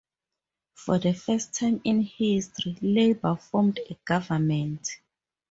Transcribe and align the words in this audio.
For 0.73 0.97
the 0.97 1.13
first 1.13 1.53
time 1.53 1.79
in 1.83 2.01
history, 2.01 2.75
Labour 2.81 3.35
formed 3.35 3.79
a 3.87 3.93
government. 4.03 4.97